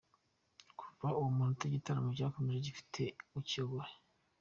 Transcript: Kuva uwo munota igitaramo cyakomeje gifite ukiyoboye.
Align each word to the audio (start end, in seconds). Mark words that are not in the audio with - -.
Kuva 0.79 1.07
uwo 1.17 1.27
munota 1.37 1.63
igitaramo 1.65 2.09
cyakomeje 2.17 2.65
gifite 2.67 3.01
ukiyoboye. 3.39 3.93